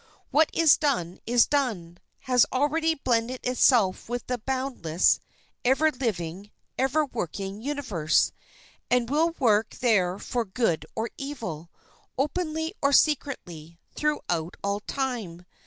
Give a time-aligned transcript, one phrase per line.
[0.31, 5.19] What is done, is done—has already blended itself with the boundless,
[5.63, 8.31] ever living, ever working universe,
[8.89, 11.69] and will work there for good or evil,
[12.17, 15.45] openly or secretly, throughout all time.